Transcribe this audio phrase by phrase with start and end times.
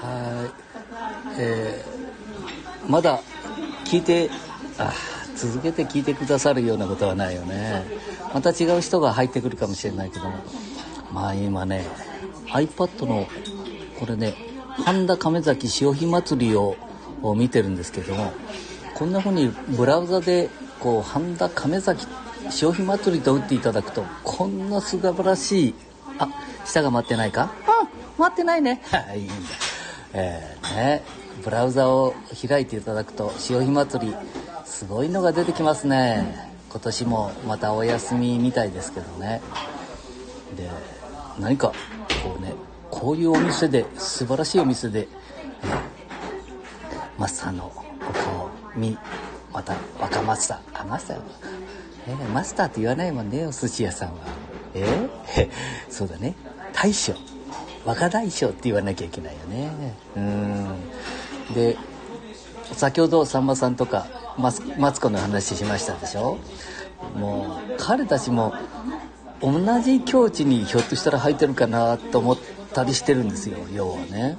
[0.00, 0.48] は
[1.36, 1.40] い。
[1.40, 3.20] えー、まだ
[3.84, 4.30] 聞いて
[4.78, 4.92] あ
[5.36, 7.84] 続けて聞いてくださるようなことはないよね。
[8.32, 10.38] また違う人が入ってくるかもしれないけども。
[11.12, 11.86] まあ今ね
[12.48, 13.26] iPad の
[14.00, 14.34] これね
[14.84, 16.76] 半田亀崎潮干祭りを
[17.36, 18.32] 見てるんですけども
[18.94, 20.50] こんな風にブラウザで
[20.80, 22.04] こう半田亀崎
[22.50, 25.74] 潮干祭りと打っていただくとこんな素晴らしい
[26.18, 26.28] あ
[26.64, 27.52] 下が待ってないか？
[28.18, 28.80] うん待ってないね。
[29.16, 29.34] いいんだ。
[30.14, 31.02] えー、ね
[31.42, 32.14] ブラウザを
[32.48, 34.14] 開いていただくと潮干祭り
[34.64, 36.52] すごいのが出てきますね。
[36.70, 39.42] 今年もまたお休みみたいですけどね。
[40.56, 40.70] で
[41.38, 41.72] 何か
[42.22, 42.54] こうね
[42.90, 47.72] こういうお店で素晴らしいお店で、えー、マスターの
[48.08, 48.96] お顔見
[49.52, 51.20] また若マスターあマスター？
[52.06, 54.14] えー、マスターって言わないもんねお寿司屋さんは。
[54.74, 55.50] えー、
[55.90, 56.34] そうだね。
[56.72, 57.14] 大将。
[57.84, 59.94] 若大将って言わなきゃいけないよね。
[60.16, 60.66] うん。
[61.54, 61.76] で
[62.72, 64.06] 先ほどさんまさんとか
[64.38, 64.52] マ
[64.92, 66.38] ツコの話しましたでしょ？
[67.18, 68.54] もう彼たちも
[69.42, 72.38] 同じ境地にひょっとしたら入ってるかなと思っ
[72.72, 74.38] たりしてるんですよ要はね。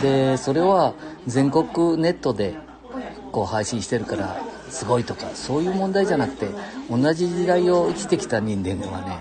[0.00, 0.94] でそれは
[1.26, 2.54] 全国ネットで
[3.32, 4.40] こう配信してるから
[4.70, 6.48] すごいとかそういう問題じゃなくて
[6.88, 9.18] 同じ時代を生きてきた人間はね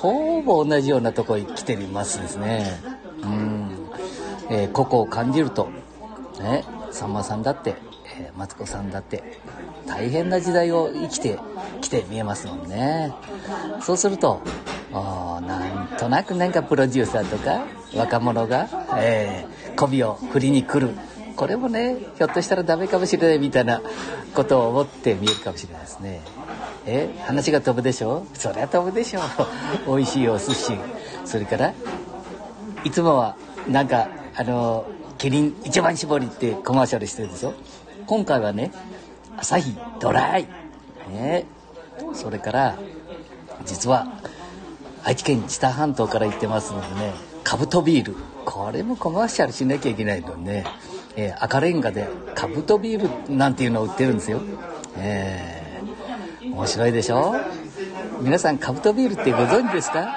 [0.00, 2.80] ほぼ同じようなとこに来ていますですね。
[3.22, 3.70] うん、
[4.48, 5.68] えー、個々を感じると
[6.40, 7.76] ねさんまさんだって、
[8.18, 9.38] え、マツコさんだって
[9.86, 11.38] 大変な時代を生きて
[11.82, 13.12] きて見えますもんね。
[13.82, 14.40] そうすると
[14.90, 20.94] なんとなくなんかプロデューサーとか若者が、えー、媚びを振りに来る
[21.36, 23.80] これもねひょっとしたらダメかもしれないみたいな
[24.34, 26.20] ことを思って見えるかもしれないですね。
[26.86, 28.26] え話が飛ぶでしょ？
[28.34, 29.20] そりゃ飛ぶでしょ。
[29.86, 30.72] 美味しいお寿司。
[31.24, 31.72] それから
[32.84, 33.36] いつもは
[33.68, 34.84] なんかあの
[35.18, 37.54] キリン一番搾りってコマーシャルしてるでしょ？
[38.06, 38.72] 今回はね
[39.36, 40.48] 朝日ドライ。
[41.10, 41.46] ね。
[42.14, 42.76] それから
[43.66, 44.06] 実は
[45.04, 47.12] 愛知県知多半島から行ってますのでね
[47.44, 48.16] カブトビール。
[48.46, 50.64] これもコマーシャルしなきゃいけないのね、
[51.16, 54.40] えー、赤レンガでカブトビールなんていうのを売ってるんですよ。
[54.96, 57.34] えー、面白いでしょ？
[58.20, 60.16] 皆さんカブトビールってご存知ですか？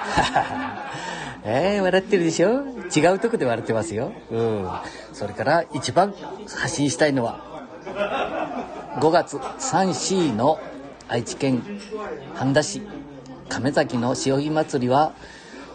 [1.46, 2.64] えー、笑ってるでしょ？
[2.96, 4.12] 違うとこで笑ってますよ。
[4.32, 4.70] うん。
[5.14, 6.14] それから一番
[6.56, 7.40] 発信したいのは
[9.00, 10.60] 5月3 4の
[11.08, 11.64] 愛知県
[12.36, 12.82] 半田市。
[13.50, 15.12] 亀崎の潮干祭りは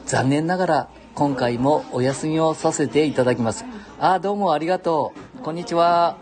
[0.07, 3.65] 残念ながら今回もお休みをさせていただきます。
[4.01, 5.43] あどうもありがとう。
[5.43, 6.19] こんにちは。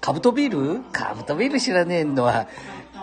[0.00, 0.82] カブトビール？
[0.90, 2.48] カブトビール知らねえのは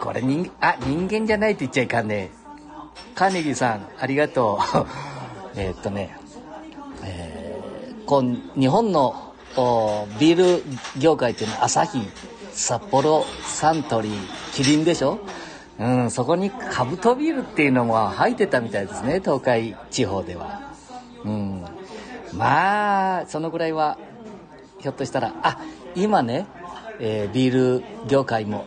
[0.02, 2.32] これ人あ人間じゃないって言っちゃいかんね。
[3.16, 4.86] カーネギーさんありがとう。
[5.56, 6.18] えっとね、
[7.06, 9.34] えー、こう日本の
[10.20, 10.64] ビール
[11.00, 12.02] 業界っていうのはアサヒ
[12.52, 15.20] 札幌サントリーキリンでしょ？
[15.80, 20.74] うん、そこにカブトビールっていうのも入ってたみたいですね東海地方では。
[21.24, 21.64] うん、
[22.34, 23.98] まあそのぐらいは
[24.80, 25.60] ひょっとしたらあ
[25.96, 26.46] 今ね、
[27.00, 28.66] えー、ビール業界も、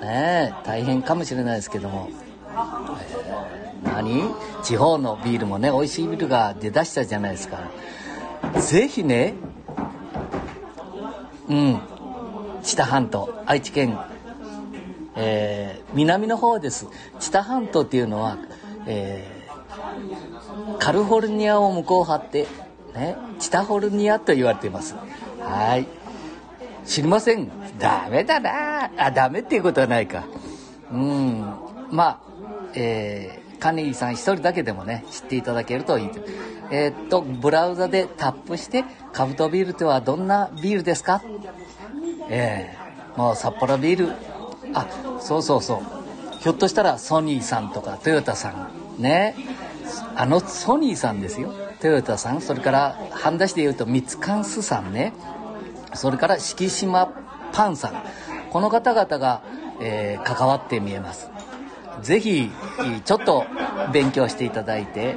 [0.00, 4.34] ね、大変かもしれないですけども、えー、何？
[4.62, 7.58] 地方のビールもね美味しいビールが出だしたじゃないですか。
[8.60, 9.34] ぜひね
[11.48, 11.80] うん
[12.62, 13.98] 知多半島愛知県
[15.18, 16.86] えー、南の方です
[17.18, 18.36] 知多半島っていうのは、
[18.86, 22.46] えー、カリフォルニアを向こう張って
[22.96, 24.94] ねチタフォルニアと言われています。
[25.40, 25.86] はい。
[26.84, 27.50] 知りません。
[27.78, 28.90] ダメだな。
[28.96, 30.24] あダメっていうことはないか。
[30.92, 31.44] うん。
[31.90, 32.18] まあ
[32.74, 36.20] えー、カネギさん一人だけでもね知っていただけるといいと。
[36.70, 41.22] えー、っとブラウザでタップしてカブトビールとはどんなビールですか？
[42.28, 44.12] えー、もう札幌ビール。
[44.74, 44.86] あ
[45.20, 45.80] そうそうそう。
[46.40, 48.50] ひょっとしたらソニーさんとかトヨタさ
[48.98, 49.02] ん。
[49.02, 49.34] ね。
[50.14, 51.52] あのソニーさんですよ。
[51.86, 55.12] トヨタさんそれから半田市でいうとミツカンスさんね。
[55.94, 57.06] それから敷島
[57.52, 58.02] パンさん。
[58.50, 59.42] この方々が、
[59.80, 61.30] えー、関わって見えます。
[62.02, 62.50] ぜひ
[63.04, 63.44] ちょっと
[63.92, 65.16] 勉強していただいて。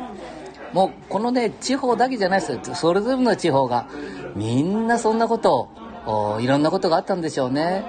[0.72, 2.60] もうこのね地方だけじゃないですよ。
[2.76, 3.88] それぞれの地方が
[4.36, 5.70] みんなそんなこと
[6.06, 7.84] をいろんなことがあったんでしょうね。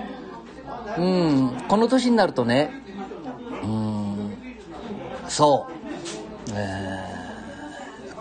[0.96, 1.64] うん。
[1.68, 2.72] この年になるとね
[3.62, 4.32] うん。
[5.28, 7.19] そう、えー、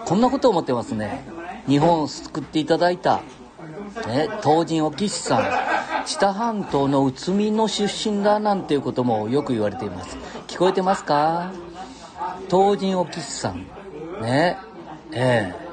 [0.10, 1.24] こんなことを思ってますね。
[1.68, 3.18] 日本を救っていただいた、
[4.08, 5.44] ね、東人オキシさん。
[6.08, 10.18] 知多半島の宇都宮の出身だなんていうこともよく言われています。
[10.48, 11.52] 聞こえてますか？
[12.50, 13.68] 東人オキシさん。
[14.20, 14.58] ね
[15.12, 15.70] ええ。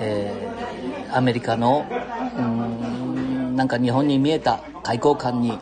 [0.00, 1.84] えアメリカの
[2.38, 5.58] うんなんか日本に見えた開口官に。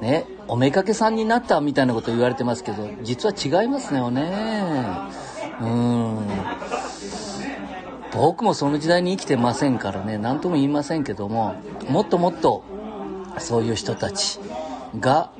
[0.00, 4.22] ねおめかけさんになったみたいなこと言われてますけど実は違いますよね。
[5.60, 6.03] うん。
[8.14, 11.56] 僕もその時代に生きてませんからね何とも言いませんけども
[11.88, 12.62] もっともっと
[13.38, 14.38] そういう人たち
[15.00, 15.30] が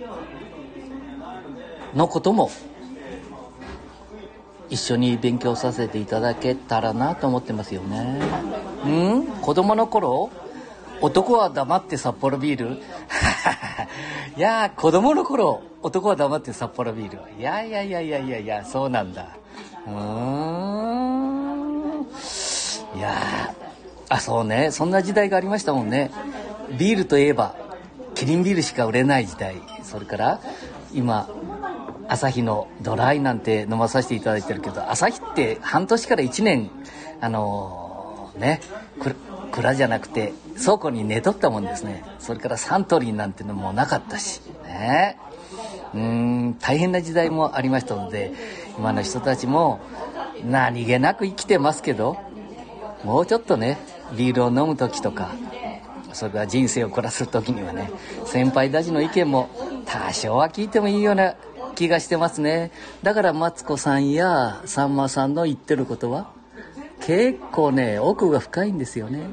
[1.94, 2.50] のことも
[4.70, 8.18] 一緒に勉強させていただけたらなと思ってますよね。
[8.84, 8.88] う
[9.20, 9.26] ん？
[9.40, 10.30] 子供の頃
[11.00, 12.82] 男は黙って札幌ビール。
[14.36, 17.18] いや子供の頃男は黙って札幌ビール。
[17.38, 19.28] いやいやいやいやいやいやそうなんだ。
[19.86, 20.93] うーん。
[22.94, 23.54] いや
[24.08, 24.70] あそうね。
[24.70, 26.10] そんな時代がありましたもんね。
[26.78, 27.56] ビールといえば
[28.14, 29.56] キリンビールしか売れない時代。
[29.82, 30.40] それから
[30.92, 31.28] 今
[32.08, 36.70] 朝日のドライなんて飲まさせていただいてるけど朝日って半年から1年
[37.20, 38.60] あのー、ね
[39.50, 42.04] 蔵じゃなくて倉庫に寝とったもんですね。
[42.18, 45.18] それからサントリーなんてのもなかったしね。
[45.94, 48.32] うん大変な時代もありましたので
[48.76, 49.80] 今の人たちも
[50.44, 52.18] 何気なく生きてますけど
[53.04, 53.78] もうちょっとね
[54.16, 55.34] ビールを飲む時とか
[56.12, 57.90] それから人生を凝らす時にはね
[58.24, 59.50] 先輩たちの意見も
[59.84, 61.34] 多少は聞いてもいいような
[61.74, 62.70] 気がしてますね。
[63.02, 66.30] だからマツコさんやさんまさんの言ってることは
[67.00, 69.26] 結構ね奥が深いんですよね。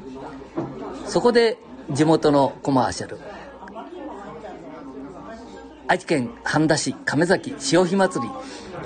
[1.06, 1.56] そこで
[1.90, 3.18] 地元のコマーシャル。
[5.86, 8.32] 愛知県半田市亀崎潮干祭り、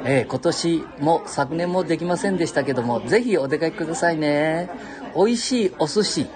[0.08, 4.70] えー、今年も昨年もできませんでしたけどもぜひお出かけくださいね。
[5.16, 6.26] 美味しいお寿司。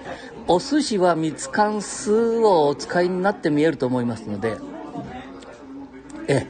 [0.47, 4.57] お寿司は蜜缶酢をお使いになって見えると思いますので
[6.27, 6.47] え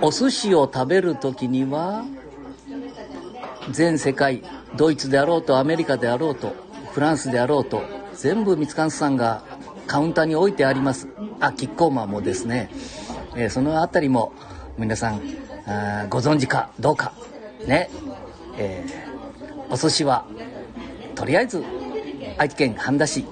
[0.00, 2.04] お寿司を食べる時には
[3.72, 4.44] 全世界
[4.76, 6.54] ドイツであろうとアメリカであろうと
[6.92, 7.82] フランスであろうと
[8.14, 9.42] 全部蜜柑さんが
[9.86, 11.08] カウンターに置いてあります。
[11.40, 12.70] あキッコーマンもですね、
[13.36, 14.32] えー、その辺りも
[14.78, 15.20] 皆さん
[16.10, 17.12] ご存知かどうか
[17.66, 17.88] ね。
[18.58, 20.26] えー、お寿司は
[21.14, 21.64] とりあえず
[22.38, 23.24] 愛知県半田市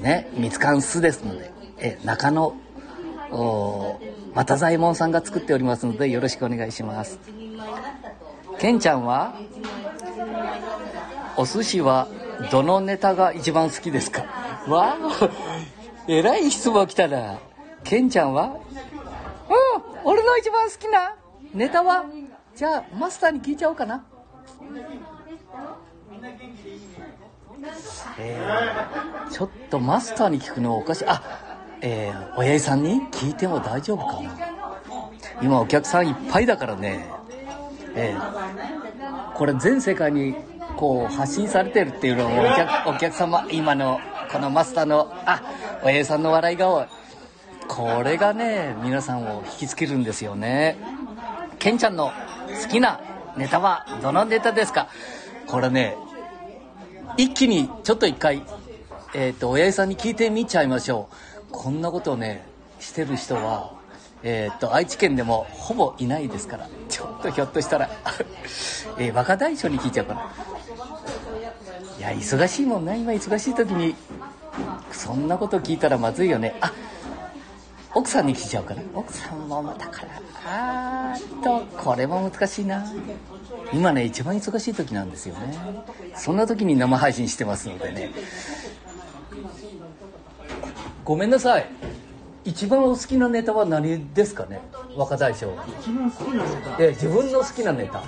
[0.00, 2.54] ね蜜柑酢ですので、えー、中野
[4.34, 7.18] 又左衛門さんが作っておりますのでよろしくお願いします。
[8.58, 9.34] ケンちゃんは
[11.36, 12.08] お寿司は
[12.50, 14.24] どのネタが一番好きですか？
[14.68, 15.30] わあ
[16.06, 17.38] えらい質問来たな。
[17.82, 18.56] ケンちゃんは？
[20.22, 21.16] の一番好きな
[21.54, 22.04] ネタは？
[22.54, 24.04] じゃあマスターに聞いちゃおうかな。
[28.18, 31.04] えー、ちょっとマスターに聞くのおかしい。
[31.06, 31.22] あ
[31.80, 34.30] えー、親父さんに聞いても大丈夫かな。
[35.40, 37.06] 今お客さんいっぱいだからね。
[37.94, 40.34] えー、これ全世界に
[40.76, 45.42] こう発信されてるっていうのをお客お客様今のこのマスターのあ
[45.84, 46.86] 親父さんの笑い顔。
[47.74, 50.76] これがね皆さんを引きつけるんですよね。
[51.58, 52.12] ケンちゃんの
[52.62, 53.00] 好きな
[53.38, 54.88] ネタはどのネタですか？
[55.46, 55.96] これね
[57.16, 58.42] 一気にちょっと一回
[59.14, 61.46] えっ、ー、と親父さんに聞いてみちゃいましょう。
[61.50, 62.44] こんなことをね
[62.78, 63.72] してる人は
[64.22, 66.68] えー、と愛知県でもほぼいないですから。
[66.90, 67.88] ちょっとひょっとしたら。
[69.00, 70.20] えー、若大将に聞いちゃうかな。
[71.98, 72.94] いや忙しいもんな。
[72.94, 73.94] 今忙しい時に
[74.92, 76.54] そんなこと聞いたらまずいよね。
[76.60, 76.70] あ
[77.94, 80.08] 奥さんに聞いちゃうかな奥さんもまたから
[80.46, 82.84] あーっとこれも難しいな。
[83.72, 85.56] 今ね一番忙しい時なんですよね。
[86.14, 88.10] そんな時に生配信してますのでね。
[91.04, 91.66] ごめんなさい。
[92.44, 94.60] 一番お好きなネタは何ですかね？
[94.96, 95.52] 若大将。
[95.80, 96.76] 一番好きなネタ。
[96.84, 98.02] え自分の好きなネタ。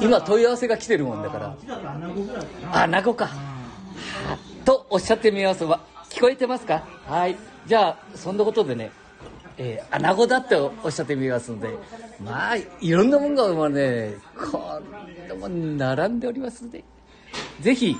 [0.00, 1.56] 今問い合わせが来てるもんだから。
[2.72, 3.02] あな。
[3.02, 3.30] ごか。
[4.64, 5.64] とおっしゃってみます。
[5.64, 6.82] わ聞こえてますか？
[7.06, 8.90] はいじゃあそんなことでね
[9.58, 11.68] えー、穴子だっておっしゃってみますので
[12.22, 16.84] まあいろんなものがまあねこんなもん並んでおりますので
[17.60, 17.96] ぜひ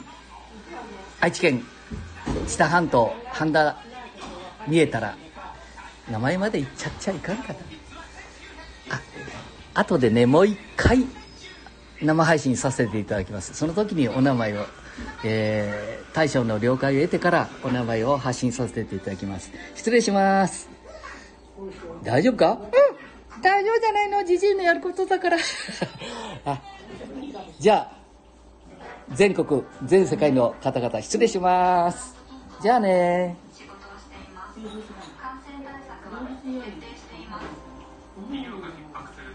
[1.21, 1.63] 愛知県
[2.47, 3.79] 知多半島半田
[4.69, 5.17] 見えたら
[6.11, 7.59] 名前まで言っちゃっちゃいかんかな。
[9.75, 11.05] あ後でねもう一回
[12.01, 13.55] 生配信させていただきます。
[13.55, 14.67] その時にお名前を、
[15.25, 19.51] えー、大将の了解を得てからお名前を発信させていただきます。
[19.75, 20.69] 失礼します。
[22.03, 22.53] 大丈夫か？
[22.53, 23.43] うん。
[23.43, 24.25] 大丈夫じゃないの？
[24.25, 25.37] じじいのやることだから。
[26.45, 26.61] あ
[27.59, 27.97] じゃあ
[29.15, 32.15] 全国全世界の方々失礼します。
[32.63, 33.37] じゃあね